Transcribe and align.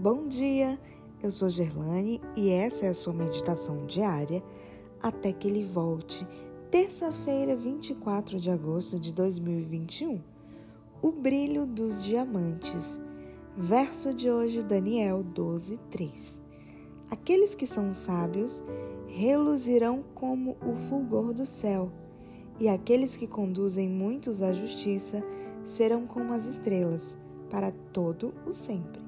Bom 0.00 0.28
dia, 0.28 0.78
eu 1.20 1.28
sou 1.28 1.50
Gerlane 1.50 2.20
e 2.36 2.50
essa 2.50 2.86
é 2.86 2.88
a 2.90 2.94
sua 2.94 3.12
meditação 3.12 3.84
diária 3.84 4.44
até 5.02 5.32
que 5.32 5.48
ele 5.48 5.64
volte, 5.64 6.24
terça-feira, 6.70 7.56
24 7.56 8.38
de 8.38 8.48
agosto 8.48 9.00
de 9.00 9.12
2021. 9.12 10.20
O 11.02 11.10
brilho 11.10 11.66
dos 11.66 12.00
diamantes. 12.04 13.02
Verso 13.56 14.14
de 14.14 14.30
hoje, 14.30 14.62
Daniel 14.62 15.24
12, 15.24 15.78
3. 15.90 16.42
Aqueles 17.10 17.56
que 17.56 17.66
são 17.66 17.90
sábios 17.90 18.62
reluzirão 19.08 20.04
como 20.14 20.56
o 20.64 20.76
fulgor 20.88 21.32
do 21.32 21.44
céu, 21.44 21.90
e 22.60 22.68
aqueles 22.68 23.16
que 23.16 23.26
conduzem 23.26 23.88
muitos 23.88 24.42
à 24.42 24.52
justiça 24.52 25.24
serão 25.64 26.06
como 26.06 26.32
as 26.34 26.46
estrelas, 26.46 27.18
para 27.50 27.72
todo 27.92 28.32
o 28.46 28.52
sempre. 28.52 29.07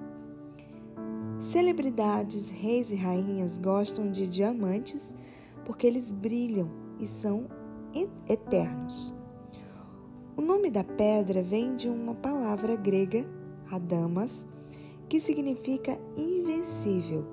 Celebridades, 1.41 2.51
reis 2.51 2.91
e 2.91 2.95
rainhas 2.95 3.57
gostam 3.57 4.11
de 4.11 4.29
diamantes 4.29 5.17
porque 5.65 5.87
eles 5.87 6.13
brilham 6.13 6.69
e 6.99 7.07
são 7.07 7.47
eternos. 8.29 9.15
O 10.37 10.43
nome 10.43 10.71
da 10.71 10.85
pedra 10.85 11.43
vem 11.43 11.75
de 11.75 11.89
uma 11.89 12.15
palavra 12.15 12.77
grega, 12.77 13.27
adamas, 13.71 14.47
que 15.09 15.19
significa 15.19 15.99
invencível 16.15 17.25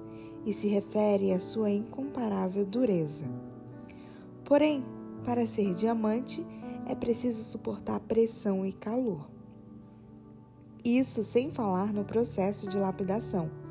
e 0.46 0.54
se 0.54 0.70
refere 0.70 1.34
à 1.34 1.40
sua 1.40 1.70
incomparável 1.70 2.66
dureza. 2.66 3.26
Porém, 4.46 4.86
para 5.26 5.46
ser 5.46 5.74
diamante, 5.74 6.46
é 6.86 6.96
preciso 6.96 7.44
suportar 7.44 8.00
pressão 8.00 8.66
e 8.66 8.72
calor. 8.72 9.30
Isso 10.82 11.22
sem 11.24 11.52
falar 11.52 11.92
no 11.92 12.06
processo 12.06 12.70
de 12.70 12.78
lapidação 12.78 13.67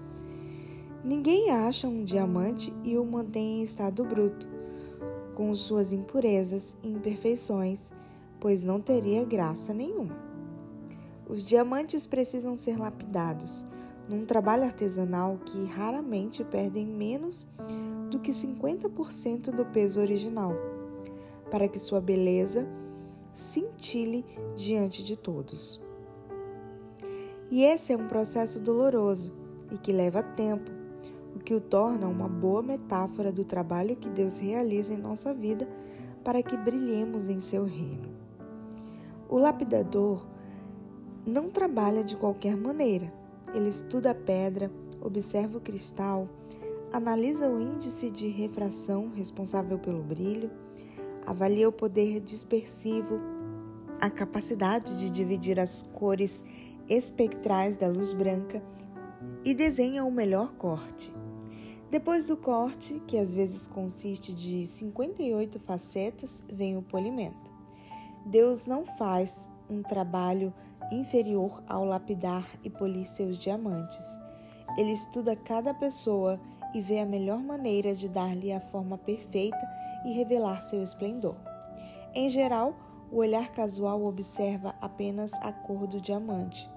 Ninguém 1.07 1.53
acha 1.53 1.87
um 1.87 2.03
diamante 2.03 2.75
e 2.83 2.99
o 2.99 3.05
mantém 3.05 3.61
em 3.61 3.63
estado 3.63 4.05
bruto, 4.05 4.49
com 5.37 5.55
suas 5.55 5.93
impurezas 5.93 6.77
e 6.83 6.89
imperfeições, 6.89 7.93
pois 8.41 8.65
não 8.65 8.81
teria 8.81 9.25
graça 9.25 9.73
nenhuma. 9.73 10.17
Os 11.29 11.45
diamantes 11.45 12.09
precisam 12.09 12.57
ser 12.57 12.77
lapidados, 12.77 13.65
num 14.09 14.27
trabalho 14.27 14.65
artesanal 14.65 15.39
que 15.47 15.65
raramente 15.67 16.43
perdem 16.43 16.85
menos 16.85 17.47
do 18.11 18.19
que 18.19 18.33
50% 18.33 19.53
do 19.53 19.65
peso 19.65 20.01
original, 20.01 20.55
para 21.53 21.69
que 21.69 21.79
sua 21.79 22.01
beleza 22.01 22.67
cintile 23.33 24.25
diante 24.57 25.05
de 25.05 25.17
todos. 25.17 25.81
E 27.49 27.63
esse 27.63 27.93
é 27.93 27.97
um 27.97 28.09
processo 28.09 28.59
doloroso 28.59 29.33
e 29.71 29.79
que 29.79 29.93
leva 29.93 30.21
tempo, 30.21 30.76
que 31.47 31.55
o 31.55 31.61
torna 31.61 32.09
uma 32.09 32.29
boa 32.29 32.61
metáfora 32.61 33.31
do 33.31 33.45
trabalho 33.45 33.95
que 33.95 34.09
Deus 34.09 34.37
realiza 34.37 34.93
em 34.93 34.97
nossa 34.97 35.33
vida 35.33 35.69
para 36.25 36.43
que 36.43 36.57
brilhemos 36.57 37.29
em 37.29 37.39
seu 37.39 37.63
reino. 37.65 38.09
O 39.29 39.39
lapidador 39.39 40.27
não 41.25 41.49
trabalha 41.49 42.03
de 42.03 42.17
qualquer 42.17 42.57
maneira. 42.57 43.13
Ele 43.55 43.69
estuda 43.69 44.11
a 44.11 44.15
pedra, 44.15 44.73
observa 45.01 45.59
o 45.59 45.61
cristal, 45.61 46.29
analisa 46.93 47.49
o 47.49 47.61
índice 47.61 48.11
de 48.11 48.27
refração 48.27 49.13
responsável 49.15 49.79
pelo 49.79 50.03
brilho, 50.03 50.51
avalia 51.25 51.69
o 51.69 51.73
poder 51.73 52.19
dispersivo, 52.19 53.21
a 54.01 54.11
capacidade 54.11 54.99
de 54.99 55.09
dividir 55.11 55.61
as 55.61 55.85
cores 55.95 56.45
espectrais 56.89 57.77
da 57.77 57.87
luz 57.87 58.13
branca 58.13 58.61
e 59.45 59.55
desenha 59.55 60.05
o 60.05 60.11
melhor 60.11 60.53
corte. 60.55 61.15
Depois 61.89 62.27
do 62.27 62.37
corte, 62.37 63.01
que 63.07 63.17
às 63.17 63.33
vezes 63.33 63.69
consiste 63.69 64.35
de 64.35 64.67
58 64.67 65.61
facetas, 65.61 66.45
vem 66.49 66.77
o 66.77 66.83
polimento. 66.83 67.53
Deus 68.25 68.67
não 68.67 68.85
faz 68.85 69.49
um 69.71 69.83
trabalho 69.83 70.53
inferior 70.91 71.63
ao 71.69 71.85
lapidar 71.85 72.45
e 72.65 72.69
polir 72.69 73.07
seus 73.07 73.39
diamantes. 73.39 74.05
Ele 74.77 74.93
estuda 74.93 75.37
cada 75.37 75.73
pessoa 75.73 76.41
e 76.75 76.81
vê 76.81 76.99
a 76.99 77.07
melhor 77.07 77.39
maneira 77.39 77.95
de 77.95 78.09
dar-lhe 78.09 78.53
a 78.53 78.61
forma 78.61 78.99
perfeita 78.99 79.65
e 80.05 80.13
revelar 80.13 80.61
seu 80.61 80.83
esplendor. 80.83 81.37
Em 82.13 82.29
geral, 82.29 82.75
o 83.13 83.19
olhar 83.19 83.53
casual 83.53 84.05
observa 84.05 84.75
apenas 84.81 85.33
a 85.35 85.53
cor 85.53 85.87
do 85.87 86.01
diamante. 86.01 86.69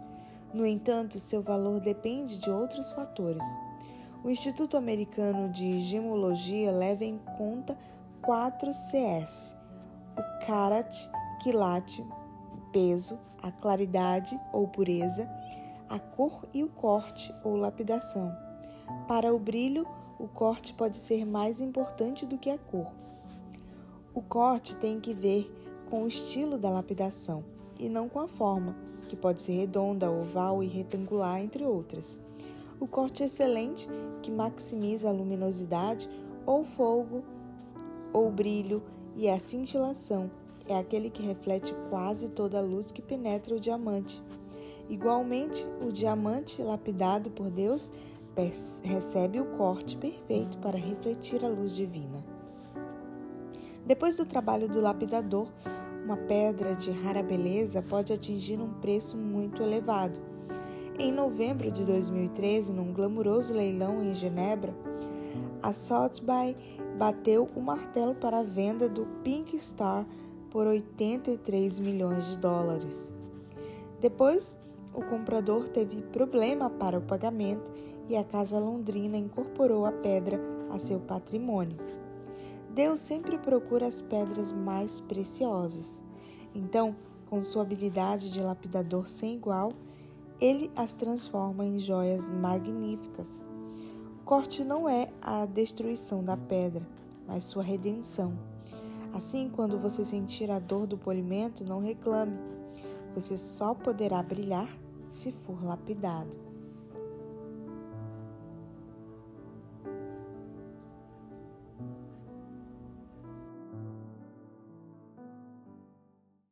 No 0.53 0.68
entanto, 0.68 1.20
seu 1.20 1.41
valor 1.41 1.80
depende 1.80 2.38
de 2.38 2.50
outros 2.52 2.91
fatores 2.91 3.44
o 4.24 4.30
Instituto 4.30 4.75
Americano 4.75 5.50
de 5.50 5.80
Gemologia 5.80 6.72
leva 6.72 7.06
em 7.06 7.18
conta 7.38 7.78
quatro 8.22 8.74
CS: 8.74 9.56
o 10.18 10.46
carat, 10.46 10.94
quilate, 11.41 12.06
peso, 12.72 13.18
a 13.41 13.52
claridade 13.52 14.40
ou 14.52 14.68
pureza, 14.68 15.29
a 15.88 15.97
cor 15.97 16.46
e 16.53 16.63
o 16.63 16.68
corte 16.68 17.34
ou 17.44 17.56
lapidação. 17.56 18.35
Para 19.08 19.34
o 19.34 19.40
brilho, 19.40 19.88
o 20.19 20.28
corte 20.28 20.74
pode 20.74 20.97
ser 20.97 21.25
mais 21.25 21.62
importante 21.62 22.25
do 22.25 22.38
que 22.38 22.50
a 22.50 22.58
cor. 22.58 22.91
O 24.13 24.22
corte 24.22 24.75
tem 24.78 25.00
que 25.00 25.13
ver 25.13 25.50
com 25.90 26.03
o 26.03 26.08
estilo 26.08 26.58
da 26.58 26.69
lapidação 26.69 27.44
e 27.79 27.88
não 27.88 28.09
com 28.09 28.19
a 28.19 28.28
forma, 28.28 28.75
que 29.08 29.16
pode 29.16 29.41
ser 29.41 29.53
redonda, 29.53 30.12
oval 30.12 30.62
e 30.62 30.68
retangular, 30.68 31.40
entre 31.40 31.63
outras. 31.63 32.19
O 32.79 32.88
corte 32.88 33.23
excelente, 33.23 33.90
que 34.22 34.31
maximiza 34.31 35.09
a 35.09 35.12
luminosidade 35.12 36.09
ou 36.45 36.63
fogo 36.63 37.23
ou 38.13 38.31
brilho 38.31 38.81
e 39.16 39.28
a 39.28 39.38
cintilação, 39.38 40.31
é 40.66 40.78
aquele 40.78 41.09
que 41.09 41.22
reflete 41.22 41.75
quase 41.90 42.29
toda 42.29 42.59
a 42.59 42.62
luz 42.62 42.91
que 42.91 43.01
penetra 43.01 43.56
o 43.56 43.59
diamante. 43.59 44.23
Igualmente, 44.88 45.67
o 45.85 45.91
diamante 45.91 46.62
lapidado 46.62 47.29
por 47.29 47.50
Deus 47.50 47.91
recebe 48.84 49.41
o 49.41 49.46
corte 49.57 49.97
perfeito 49.97 50.57
para 50.59 50.78
refletir 50.78 51.44
a 51.44 51.50
luz 51.50 51.75
divina. 51.75 52.23
Depois 53.85 54.16
do 54.16 54.25
trabalho 54.25 54.69
do 54.69 54.79
lapidador, 54.79 55.47
uma 56.06 56.16
pedra 56.16 56.75
de 56.75 56.91
rara 56.91 57.22
beleza 57.22 57.81
pode 57.81 58.13
atingir 58.13 58.59
um 58.59 58.73
preço 58.75 59.17
muito 59.17 59.61
elevado. 59.61 60.19
Em 61.01 61.13
novembro 61.13 61.71
de 61.71 61.85
2013, 61.85 62.73
num 62.73 62.91
glamuroso 62.91 63.53
leilão 63.53 64.03
em 64.03 64.13
Genebra, 64.13 64.75
a 65.63 65.71
Sotheby's 65.71 66.57
bateu 66.97 67.49
o 67.55 67.61
martelo 67.61 68.13
para 68.13 68.39
a 68.39 68.43
venda 68.43 68.89
do 68.89 69.05
Pink 69.23 69.57
Star 69.57 70.05
por 70.51 70.67
83 70.67 71.79
milhões 71.79 72.25
de 72.25 72.37
dólares. 72.37 73.13
Depois, 74.01 74.59
o 74.93 75.01
comprador 75.01 75.69
teve 75.69 76.01
problema 76.01 76.69
para 76.69 76.97
o 76.97 77.01
pagamento 77.01 77.71
e 78.09 78.17
a 78.17 78.23
casa 78.25 78.59
londrina 78.59 79.16
incorporou 79.16 79.85
a 79.85 79.93
pedra 79.93 80.37
a 80.69 80.77
seu 80.79 80.99
patrimônio. 80.99 81.77
Deus 82.71 82.99
sempre 82.99 83.37
procura 83.37 83.87
as 83.87 84.01
pedras 84.01 84.51
mais 84.51 84.99
preciosas. 84.99 86.03
Então, 86.53 86.93
com 87.29 87.41
sua 87.41 87.61
habilidade 87.61 88.33
de 88.33 88.41
lapidador 88.41 89.07
sem 89.07 89.35
igual, 89.35 89.71
ele 90.39 90.72
as 90.75 90.94
transforma 90.94 91.66
em 91.66 91.79
joias 91.79 92.29
magníficas. 92.29 93.44
O 94.22 94.23
corte 94.23 94.63
não 94.63 94.88
é 94.88 95.09
a 95.22 95.45
destruição 95.45 96.23
da 96.23 96.38
pedra, 96.38 96.85
mas 97.27 97.44
sua 97.44 97.63
redenção. 97.63 98.33
Assim, 99.13 99.49
quando 99.49 99.78
você 99.78 100.05
sentir 100.05 100.51
a 100.51 100.59
dor 100.59 100.85
do 100.85 100.97
polimento, 100.97 101.64
não 101.64 101.81
reclame. 101.81 102.37
Você 103.16 103.35
só 103.37 103.73
poderá 103.73 104.22
brilhar 104.22 104.69
se 105.09 105.31
for 105.31 105.64
lapidado. 105.64 106.48